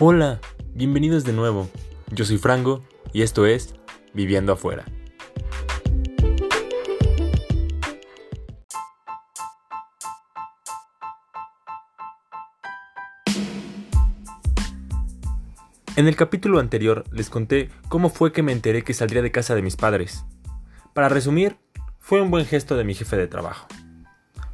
[0.00, 0.40] Hola,
[0.74, 1.68] bienvenidos de nuevo.
[2.12, 3.74] Yo soy Frango y esto es
[4.14, 4.84] Viviendo afuera.
[15.96, 19.56] En el capítulo anterior les conté cómo fue que me enteré que saldría de casa
[19.56, 20.24] de mis padres.
[20.94, 21.58] Para resumir,
[21.98, 23.66] fue un buen gesto de mi jefe de trabajo.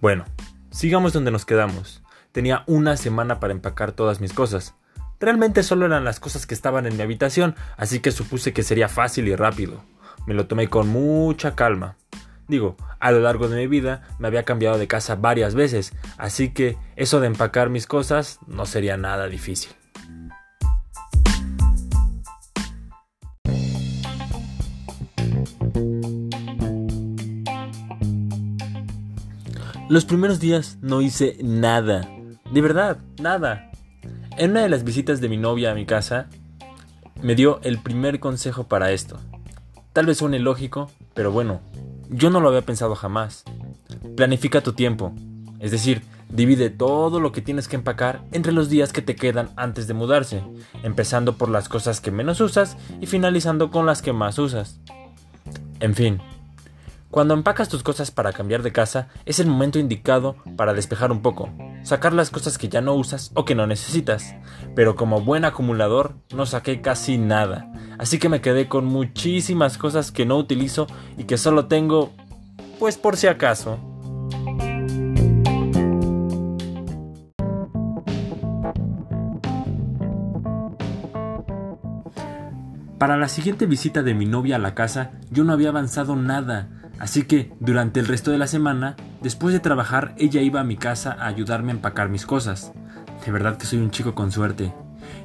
[0.00, 0.24] Bueno,
[0.70, 2.02] sigamos donde nos quedamos.
[2.32, 4.74] Tenía una semana para empacar todas mis cosas.
[5.18, 8.88] Realmente solo eran las cosas que estaban en mi habitación, así que supuse que sería
[8.88, 9.82] fácil y rápido.
[10.26, 11.96] Me lo tomé con mucha calma.
[12.48, 16.50] Digo, a lo largo de mi vida me había cambiado de casa varias veces, así
[16.50, 19.72] que eso de empacar mis cosas no sería nada difícil.
[29.88, 32.08] Los primeros días no hice nada.
[32.52, 33.70] De verdad, nada.
[34.38, 36.26] En una de las visitas de mi novia a mi casa,
[37.22, 39.18] me dio el primer consejo para esto.
[39.94, 41.62] Tal vez suene lógico, pero bueno,
[42.10, 43.44] yo no lo había pensado jamás.
[44.14, 45.14] Planifica tu tiempo,
[45.58, 49.48] es decir, divide todo lo que tienes que empacar entre los días que te quedan
[49.56, 50.42] antes de mudarse,
[50.82, 54.80] empezando por las cosas que menos usas y finalizando con las que más usas.
[55.80, 56.20] En fin,
[57.10, 61.22] cuando empacas tus cosas para cambiar de casa, es el momento indicado para despejar un
[61.22, 61.48] poco,
[61.86, 64.34] sacar las cosas que ya no usas o que no necesitas.
[64.74, 70.10] Pero como buen acumulador, no saqué casi nada, así que me quedé con muchísimas cosas
[70.10, 72.12] que no utilizo y que solo tengo,
[72.80, 73.78] pues por si acaso.
[82.98, 86.85] Para la siguiente visita de mi novia a la casa, yo no había avanzado nada,
[86.98, 90.76] Así que, durante el resto de la semana, después de trabajar, ella iba a mi
[90.76, 92.72] casa a ayudarme a empacar mis cosas.
[93.24, 94.72] De verdad que soy un chico con suerte.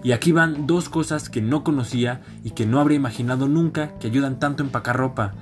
[0.04, 4.08] Y aquí van dos cosas que no conocía y que no habría imaginado nunca que
[4.08, 5.34] ayudan tanto a empacar ropa.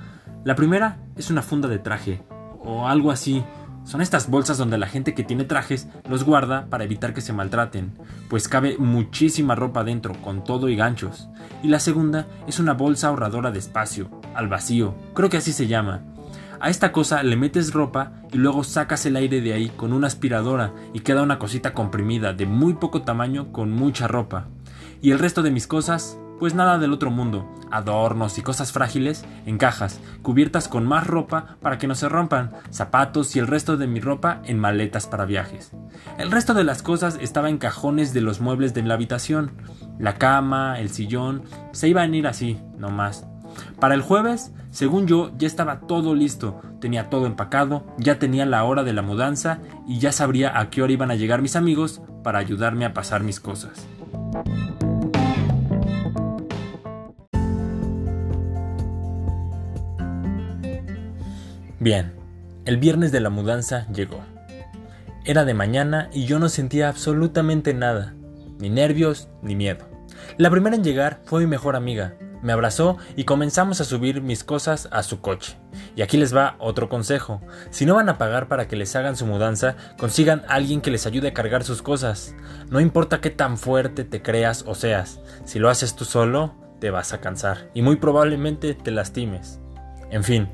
[0.44, 2.22] La primera es una funda de traje,
[2.62, 3.44] o algo así.
[3.84, 7.32] Son estas bolsas donde la gente que tiene trajes los guarda para evitar que se
[7.32, 7.92] maltraten,
[8.28, 11.28] pues cabe muchísima ropa dentro, con todo y ganchos.
[11.62, 15.66] Y la segunda es una bolsa ahorradora de espacio, al vacío, creo que así se
[15.66, 16.02] llama.
[16.60, 20.08] A esta cosa le metes ropa y luego sacas el aire de ahí con una
[20.08, 24.48] aspiradora y queda una cosita comprimida de muy poco tamaño con mucha ropa.
[25.00, 29.24] Y el resto de mis cosas, pues nada del otro mundo, adornos y cosas frágiles
[29.46, 33.78] en cajas, cubiertas con más ropa para que no se rompan, zapatos y el resto
[33.78, 35.72] de mi ropa en maletas para viajes.
[36.18, 39.52] El resto de las cosas estaba en cajones de los muebles de la habitación.
[39.98, 43.29] La cama, el sillón, se iban a ir así, no más.
[43.78, 48.64] Para el jueves, según yo, ya estaba todo listo, tenía todo empacado, ya tenía la
[48.64, 52.00] hora de la mudanza y ya sabría a qué hora iban a llegar mis amigos
[52.22, 53.86] para ayudarme a pasar mis cosas.
[61.78, 62.12] Bien,
[62.66, 64.20] el viernes de la mudanza llegó.
[65.24, 68.14] Era de mañana y yo no sentía absolutamente nada,
[68.58, 69.88] ni nervios ni miedo.
[70.36, 74.44] La primera en llegar fue mi mejor amiga, me abrazó y comenzamos a subir mis
[74.44, 75.56] cosas a su coche.
[75.96, 77.40] Y aquí les va otro consejo.
[77.70, 80.90] Si no van a pagar para que les hagan su mudanza, consigan a alguien que
[80.90, 82.34] les ayude a cargar sus cosas.
[82.70, 86.90] No importa qué tan fuerte te creas o seas, si lo haces tú solo, te
[86.90, 89.60] vas a cansar y muy probablemente te lastimes.
[90.10, 90.48] En fin,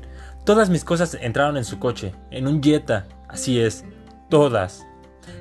[0.45, 3.85] todas mis cosas entraron en su coche, en un Jetta, así es,
[4.29, 4.85] todas.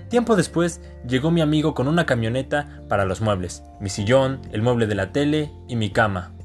[0.09, 4.87] Tiempo después llegó mi amigo con una camioneta para los muebles, mi sillón, el mueble
[4.87, 6.36] de la tele y mi cama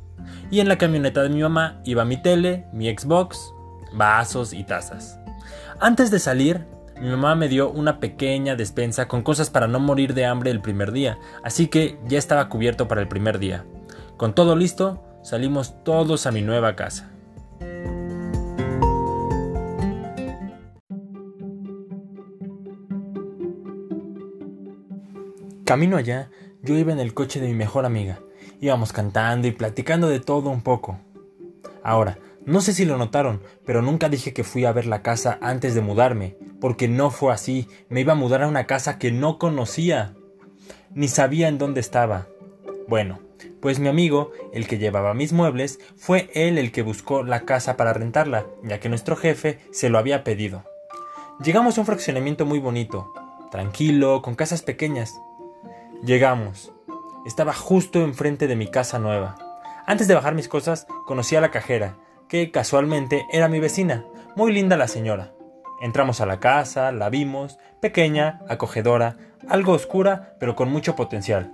[0.52, 3.54] y en la camioneta de mi mamá iba mi tele, mi Xbox,
[3.94, 5.18] vasos y tazas.
[5.80, 6.68] Antes de salir,
[7.02, 10.62] mi mamá me dio una pequeña despensa con cosas para no morir de hambre el
[10.62, 13.66] primer día, así que ya estaba cubierto para el primer día.
[14.18, 17.10] Con todo listo, salimos todos a mi nueva casa.
[25.66, 26.30] Camino allá,
[26.62, 28.20] yo iba en el coche de mi mejor amiga,
[28.62, 31.00] Íbamos cantando y platicando de todo un poco.
[31.84, 35.40] Ahora, no sé si lo notaron, pero nunca dije que fui a ver la casa
[35.42, 37.68] antes de mudarme, porque no fue así.
[37.90, 40.14] Me iba a mudar a una casa que no conocía.
[40.94, 42.28] Ni sabía en dónde estaba.
[42.88, 43.20] Bueno,
[43.62, 47.78] pues mi amigo, el que llevaba mis muebles, fue él el que buscó la casa
[47.78, 50.64] para rentarla, ya que nuestro jefe se lo había pedido.
[51.44, 53.12] Llegamos a un fraccionamiento muy bonito,
[53.50, 55.20] tranquilo, con casas pequeñas.
[56.04, 56.72] Llegamos.
[57.26, 59.36] Estaba justo enfrente de mi casa nueva.
[59.86, 61.98] Antes de bajar mis cosas, conocí a la cajera,
[62.28, 65.34] que casualmente era mi vecina, muy linda la señora.
[65.82, 69.18] Entramos a la casa, la vimos, pequeña, acogedora,
[69.50, 71.52] algo oscura, pero con mucho potencial.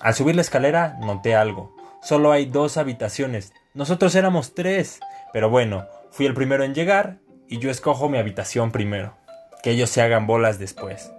[0.00, 1.76] Al subir la escalera noté algo.
[2.02, 3.52] Solo hay dos habitaciones.
[3.74, 5.00] Nosotros éramos tres.
[5.32, 7.18] Pero bueno, fui el primero en llegar
[7.48, 9.14] y yo escojo mi habitación primero.
[9.62, 11.12] Que ellos se hagan bolas después.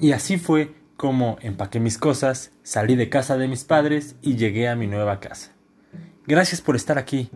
[0.00, 4.68] Y así fue como empaqué mis cosas, salí de casa de mis padres y llegué
[4.68, 5.52] a mi nueva casa.
[6.26, 7.30] Gracias por estar aquí.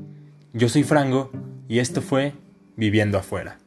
[0.53, 1.31] Yo soy Frango
[1.69, 2.35] y esto fue
[2.77, 3.59] Viviendo afuera.